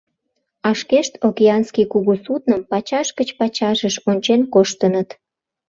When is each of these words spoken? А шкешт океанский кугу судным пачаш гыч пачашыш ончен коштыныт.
А 0.67 0.69
шкешт 0.79 1.13
океанский 1.27 1.87
кугу 1.93 2.13
судным 2.25 2.61
пачаш 2.71 3.07
гыч 3.17 3.29
пачашыш 3.39 3.95
ончен 4.09 4.41
коштыныт. 4.53 5.09